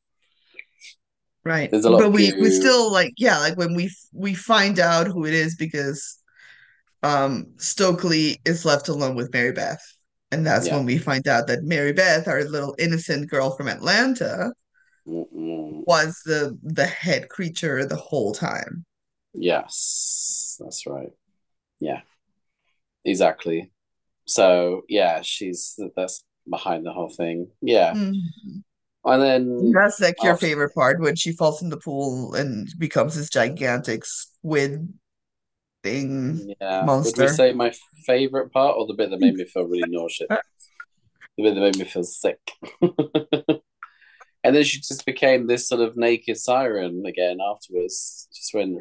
[1.44, 1.70] Right.
[1.72, 5.08] There's a lot But we we still like yeah, like when we we find out
[5.08, 6.18] who it is because
[7.06, 9.82] um Stokely is left alone with Mary Beth.
[10.32, 10.76] And that's Yeah.
[10.78, 14.52] when we find out that Mary Beth, our little innocent girl from Atlanta,
[15.08, 15.84] Mm-mm.
[15.86, 18.86] was the the head creature the whole time.
[19.34, 21.12] Yes, that's right.
[21.80, 22.02] Yeah,
[23.04, 23.72] exactly.
[24.26, 27.52] So yeah, she's that's behind the whole thing.
[27.62, 28.64] Yeah, Mhm.
[29.06, 32.68] and then That's like your after- favorite part when she falls in the pool and
[32.80, 34.92] becomes this gigantic squid
[35.86, 36.56] thing.
[36.60, 37.22] yeah, would monster.
[37.22, 37.72] we say my
[38.06, 40.28] favorite part or the bit that made me feel really nauseous?
[41.38, 42.40] The bit that made me feel sick.
[42.82, 48.30] and then she just became this sort of naked siren again afterwards.
[48.34, 48.78] Just went.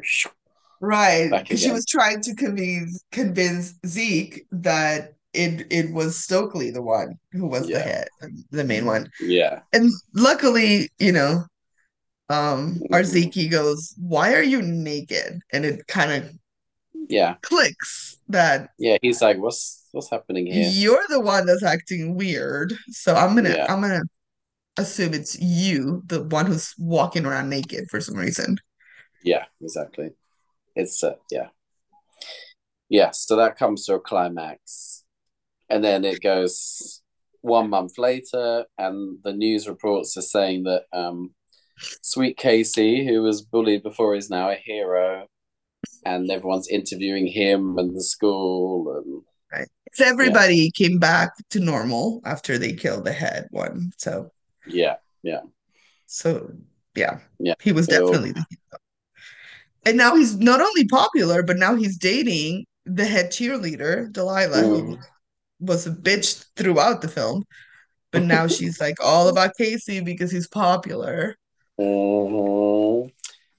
[0.79, 6.81] Right, because she was trying to convince convince Zeke that it it was Stokely the
[6.81, 8.07] one who was the head,
[8.51, 9.09] the main one.
[9.19, 11.43] Yeah, And luckily, you know,
[12.29, 13.05] um, our Mhm.
[13.05, 16.31] Zeke goes, "Why are you naked?" And it kind of
[17.09, 18.97] yeah, clicks that yeah.
[19.01, 22.73] He's like, "What's what's happening here?" you're the one that's acting weird.
[22.89, 23.71] So I'm gonna Yeah.
[23.71, 24.03] I'm gonna
[24.77, 28.57] assume it's you, the one who's walking around naked for some reason.
[29.23, 30.11] Yeah, exactly.
[30.75, 31.47] It's uh, yeah,
[32.89, 33.11] yeah.
[33.11, 35.03] So that comes to a climax,
[35.69, 37.01] and then it goes
[37.41, 41.33] one month later, and the news reports are saying that um,
[42.01, 45.27] Sweet Casey, who was bullied before, is now a hero,
[46.05, 52.57] and everyone's interviewing him and the school, and So everybody came back to normal after
[52.57, 53.91] they killed the head one.
[53.97, 54.31] So
[54.67, 55.41] yeah, yeah.
[56.05, 56.51] so
[56.95, 57.55] yeah, Yeah.
[57.61, 58.79] he was So- definitely the hero.
[59.87, 64.97] And now he's not only popular, but now he's dating the head cheerleader, Delilah, who
[64.97, 65.03] Mm.
[65.59, 67.43] was a bitch throughout the film.
[68.11, 71.35] But now she's like all about Casey because he's popular.
[71.79, 73.11] Mhm.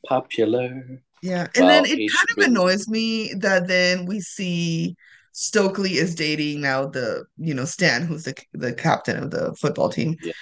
[0.08, 1.02] Popular.
[1.26, 1.46] Yeah.
[1.54, 4.96] And Well, then it kind of annoys me that then we see
[5.32, 9.88] Stokely is dating now the, you know, Stan, who's the the captain of the football
[9.88, 10.16] team.
[10.22, 10.32] Yeah.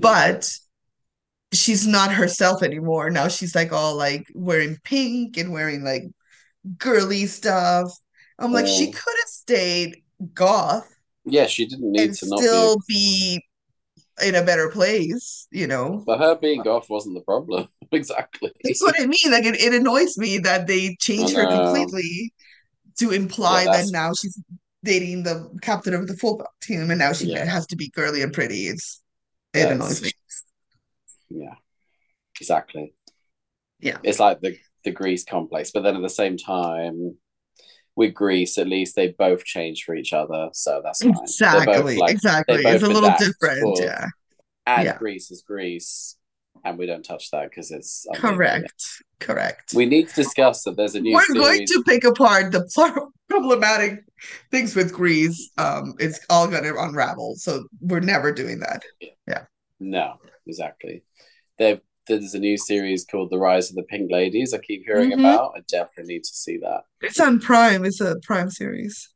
[0.00, 0.50] But
[1.52, 3.10] she's not herself anymore.
[3.10, 6.04] Now she's like all like wearing pink and wearing like
[6.78, 7.92] girly stuff.
[8.38, 10.02] I'm like, she could have stayed
[10.34, 10.88] goth
[11.24, 12.14] Yeah, she didn't need to.
[12.14, 13.42] Still be
[14.22, 16.02] in a better place, you know.
[16.06, 17.68] But her being off wasn't the problem.
[17.92, 18.52] exactly.
[18.62, 19.30] That's what I mean.
[19.30, 22.32] Like it, it annoys me that they change her completely
[22.98, 24.40] to imply that now she's
[24.84, 28.22] dating the captain of the football team and now she yeah, has to be girly
[28.22, 28.66] and pretty.
[28.68, 29.02] It's
[29.52, 30.10] it annoys me.
[31.30, 31.54] yeah,
[32.38, 32.94] exactly.
[33.80, 33.98] Yeah.
[34.02, 37.16] It's like the the Grease complex, but then at the same time,
[37.96, 41.14] with Grease, at least they both change for each other, so that's fine.
[41.22, 41.96] Exactly.
[41.96, 42.62] like Exactly.
[42.64, 43.78] It's a little different.
[43.80, 44.06] Yeah.
[44.66, 44.98] and Yeah.
[44.98, 46.16] Grease is Grease,
[46.64, 48.06] and we don't touch that because it's.
[48.14, 48.84] Correct.
[49.20, 49.72] Correct.
[49.74, 54.04] We need to discuss that there's a new We're going to pick apart the problematic
[54.50, 55.50] things with Grease.
[55.56, 57.36] Um, it's all going to unravel.
[57.36, 58.82] So we're never doing that.
[59.26, 59.44] Yeah.
[59.80, 60.14] No,
[60.46, 61.04] exactly.
[61.58, 64.52] There, there's a new series called The Rise of the Pink Ladies.
[64.52, 65.20] I keep hearing Mhm.
[65.20, 65.52] about.
[65.56, 66.84] I definitely need to see that.
[67.00, 67.84] It's on Prime.
[67.84, 69.10] It's a Prime series.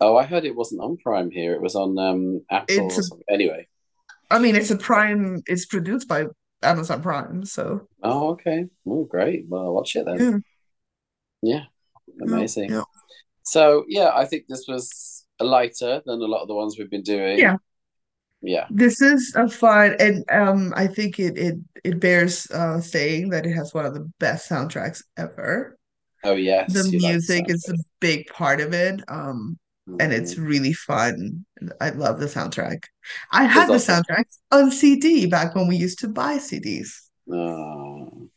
[0.00, 1.52] Oh, I heard it wasn't on Prime here.
[1.52, 3.32] It was on um Apple a.
[3.32, 3.68] Anyway.
[4.30, 5.42] I mean, it's a Prime.
[5.46, 6.26] It's produced by
[6.62, 7.44] Amazon Prime.
[7.44, 8.66] So Oh, okay.
[8.86, 9.46] Oh, great.
[9.48, 10.18] Well, I'll watch it then.
[11.42, 11.64] yeah, Yeah,
[12.08, 12.70] yeah, amazing.
[12.70, 12.84] yeah.
[13.42, 17.02] So yeah, I think this was lighter than a lot of the ones we've been
[17.02, 17.38] doing.
[17.38, 17.56] Yeah.
[18.42, 18.70] Yeah.
[18.70, 23.44] This is a fun, and um, I think it it it bears uh saying that
[23.46, 25.76] it has one of the best soundtracks ever.
[26.24, 26.34] Oh
[26.68, 29.02] The yes, you like the music is a big part of it.
[29.08, 29.58] Um,
[30.00, 30.38] and it's Mhm.
[30.38, 31.44] really fun.
[31.80, 32.84] I love the soundtrack.
[33.32, 37.10] I There's had the also soundtrack on CD back when we used to buy CDs.
[37.32, 38.28] oh,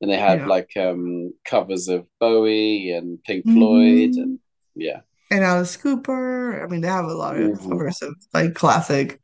[0.00, 0.46] and they had Yeah.
[0.46, 4.40] like um covers of Bowie and Pink Floyd hmm and
[4.74, 5.02] yeah.
[5.30, 6.62] And Alice Cooper.
[6.62, 7.68] I mean, they have a lot of Mhm.
[7.68, 9.20] covers of like classic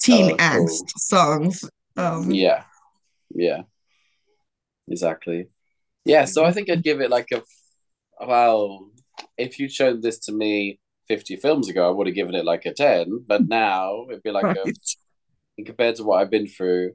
[0.00, 0.86] teen Oh, angst cool.
[0.96, 1.64] songs.
[1.96, 2.64] Um, Yeah,
[3.34, 3.62] yeah,
[4.88, 5.48] exactly.
[6.04, 7.42] Yeah, so I think I'd give it like a
[8.26, 8.90] well,
[9.36, 12.66] if you'd shown this to me 50 films ago, I would have given it like
[12.66, 14.72] a 10, but now it'd be like a
[15.64, 16.92] compared to what I've been through,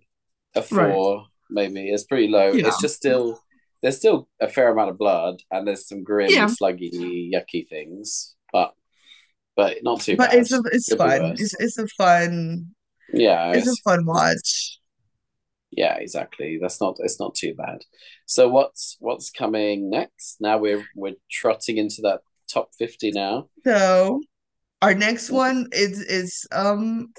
[0.56, 0.94] a Right.
[0.94, 1.90] four maybe.
[1.90, 2.52] It's pretty low.
[2.54, 2.68] Yeah.
[2.68, 3.40] It's just still
[3.82, 6.46] there's still a fair amount of blood and there's some grim, Yeah.
[6.48, 8.74] sluggy, yucky things, but
[9.56, 10.40] but not too But bad.
[10.40, 11.36] it's a, it's be fun.
[11.38, 12.74] It's it's a fun
[13.12, 14.80] Yeah, it's a fun watch.
[15.72, 16.60] yeah, exactly.
[16.62, 17.80] That's not it's not too bad.
[18.26, 20.38] So what's what's coming next?
[20.40, 23.50] Now we're we're trotting into that top 50 now.
[23.66, 24.22] So
[24.82, 27.14] our next one is is um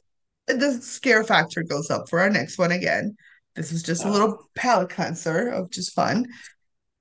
[0.49, 3.17] the scare factor goes up for our next one again.
[3.57, 6.27] This is just a Ah, little palate cleanser of just fun.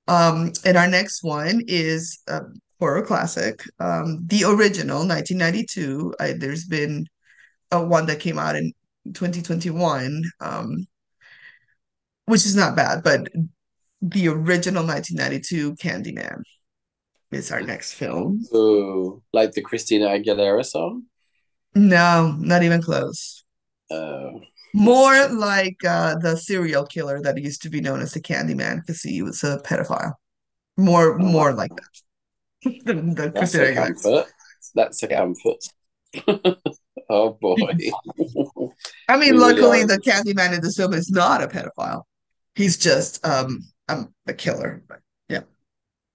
[0.08, 2.42] Um, and our next one is a
[2.80, 6.16] horror classic, um, the original 1992.
[6.20, 7.08] I, there's been
[7.74, 8.74] a one that came out in
[9.14, 10.88] 2021, um,
[12.26, 13.28] which is not bad, but
[14.02, 16.42] the original 1992 Candyman
[17.32, 18.44] is our next film.
[18.54, 21.04] ooh, like the Christina Aguilera song?
[21.76, 23.44] No, not even close.
[23.92, 24.42] Oh,
[24.74, 29.02] More like uh, the serial killer that used to be known as the Candyman because
[29.02, 30.14] he was a pedophile.
[30.78, 33.76] More, Oh, more like that than the That's a Aguilera.
[33.76, 34.26] comfort.
[34.76, 35.66] That's a comfort.
[37.10, 37.58] oh boy.
[39.10, 39.88] I mean, luckily are.
[39.88, 42.04] the Candyman in this film is not a pedophile.
[42.56, 44.84] He's just um um, a killer.
[44.88, 45.42] But yeah,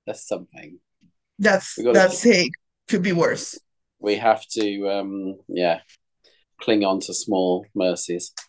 [0.07, 0.79] That's something.
[1.39, 2.51] that's that's hey,
[2.89, 3.59] could be worse.
[4.01, 5.81] we have to um yeah,
[6.61, 8.33] cling on to small mercies.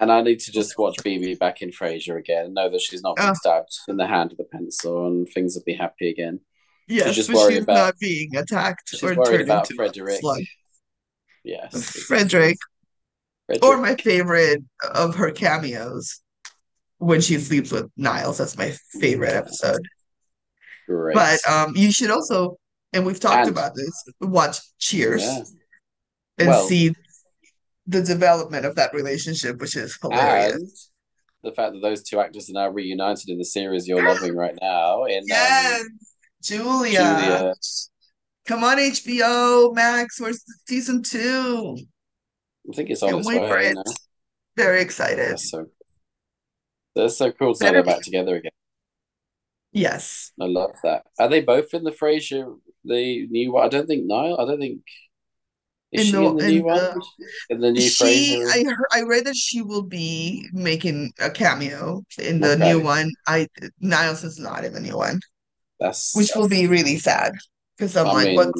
[0.00, 3.02] And I need to just watch Bebe back in Frasier again and know that she's
[3.02, 6.08] not being Oh, stabbed in the hand with a pencil and things will be happy
[6.08, 6.38] again.
[6.88, 10.20] She's yes, just but she's about not being attacked she's or turned into a Frederick.
[10.20, 10.40] slug.
[11.44, 12.56] Yes, exactly.
[13.46, 14.62] Frederick, or my favorite
[14.94, 16.20] of her cameos
[16.98, 18.38] when she sleeps with Niles.
[18.38, 19.80] That's my favorite episode.
[20.86, 21.14] great.
[21.14, 22.58] But um, you should also,
[22.92, 25.42] and we've talked And about this, watch Cheers yeah,
[26.38, 26.94] and well, see
[27.86, 30.90] the development of that relationship, which is hilarious.
[31.42, 34.58] the fact that those two actors are now reunited in the series you're loving right
[34.60, 35.84] now in um Yes,
[36.42, 36.98] Julia.
[36.98, 37.54] Julia.
[38.46, 40.20] Come on, HBO Max.
[40.20, 41.76] Where's season two?
[42.70, 43.74] I think it's on Can't wait for it.
[43.74, 43.82] now.
[44.56, 45.30] Very excited.
[45.30, 45.66] That's so
[46.94, 48.50] that's so cool to Better they're back together again.
[49.72, 50.32] Yes.
[50.40, 51.04] I love that.
[51.18, 53.64] Are they both in the Frasier the new one?
[53.64, 54.80] I don't think Niall I don't think
[55.92, 56.76] Is In she the- in the in new one?
[56.78, 58.04] the- In the new she,
[58.40, 58.48] Frasier?
[58.50, 62.72] I heard, I read that she will be making a cameo in the Okay.
[62.72, 63.12] new one.
[63.26, 63.46] I
[63.80, 65.20] Niles is not in the new one,
[65.80, 67.32] That's which will be really sad
[67.76, 68.54] because I'm I like, mean, what?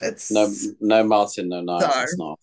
[0.00, 0.48] That's no,
[0.80, 1.82] no Martin, no Niles.
[1.82, 2.04] Sorry.
[2.04, 2.38] It's not.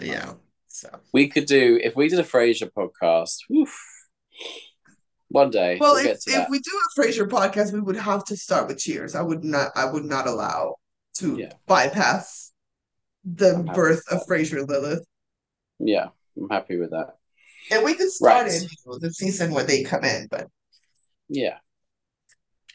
[0.00, 0.32] yeah.
[0.68, 3.36] So We could do if we did a Frasier podcast.
[5.30, 8.36] One day well, we'll if if we do a Frasier podcast, we would have to
[8.36, 9.14] start with Cheers.
[9.14, 9.72] I would not.
[9.76, 10.76] I would not allow
[11.18, 11.52] to Yeah.
[11.66, 12.52] bypass
[13.24, 15.04] the I'm birth of Frasier Lilith.
[15.78, 16.08] Yeah,
[16.40, 17.16] I'm happy with that.
[17.70, 18.54] And we could start Right.
[18.54, 20.46] in you know, the season when they come in, but
[21.28, 21.58] Yeah.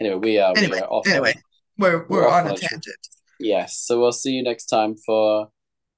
[0.03, 1.07] Anyway, we are anyway, we are off.
[1.07, 1.33] anyway,
[1.77, 3.07] we're We're we're on a tangent.
[3.39, 3.77] Yes.
[3.77, 5.49] So we'll see you next time for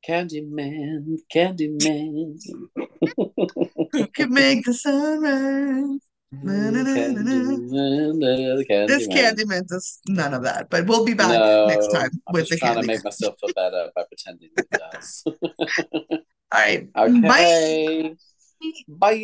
[0.08, 2.38] Candyman, Candyman.
[3.92, 6.00] Who can make the sunrise?
[6.46, 7.68] Candyman,
[8.88, 9.68] This Candyman.
[9.68, 12.68] Does none of that, but we'll be back No, next time I'm with just the
[12.68, 15.24] trying to make myself feel better by pretending it does.
[15.32, 16.20] All
[16.54, 17.22] right, okay.
[17.22, 18.16] bye.
[18.88, 19.22] Bye.